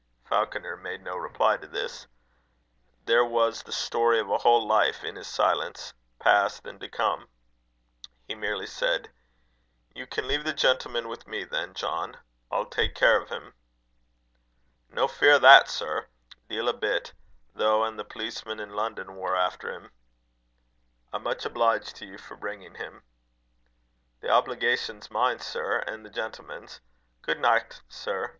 Falconer 0.27 0.75
made 0.77 1.03
no 1.03 1.15
reply 1.15 1.57
to 1.57 1.67
this. 1.67 2.07
There 3.05 3.23
was 3.23 3.61
the 3.61 3.71
story 3.71 4.19
of 4.19 4.31
a 4.31 4.39
whole 4.39 4.65
life 4.65 5.03
in 5.03 5.15
his 5.15 5.27
silence 5.27 5.93
past 6.17 6.65
and 6.65 6.79
to 6.79 6.89
come. 6.89 7.27
He 8.27 8.33
merely 8.33 8.65
said: 8.65 9.11
"You 9.93 10.07
can 10.07 10.27
leave 10.27 10.43
the 10.43 10.53
gentleman 10.55 11.07
with 11.07 11.27
me, 11.27 11.43
then, 11.43 11.75
John. 11.75 12.17
I'll 12.49 12.65
take 12.65 12.95
care 12.95 13.15
of 13.21 13.29
him." 13.29 13.53
"No 14.89 15.07
fear 15.07 15.33
o' 15.33 15.37
that, 15.37 15.69
sir. 15.69 16.07
Deil 16.49 16.67
a 16.67 16.73
bit! 16.73 17.13
though 17.53 17.85
a' 17.85 17.91
the 17.91 18.03
policemen 18.03 18.59
i' 18.59 18.63
Lonnon 18.65 19.15
war 19.17 19.35
efter 19.35 19.69
'im." 19.71 19.91
"I'm 21.13 21.21
much 21.21 21.45
obliged 21.45 21.95
to 21.97 22.07
you 22.07 22.17
for 22.17 22.35
bringing 22.35 22.73
him." 22.73 23.03
"The 24.21 24.29
obligation's 24.31 25.11
mine 25.11 25.37
sir 25.41 25.81
an' 25.85 26.01
the 26.01 26.09
gentleman's. 26.09 26.81
Good 27.21 27.39
nicht, 27.39 27.83
sir. 27.87 28.29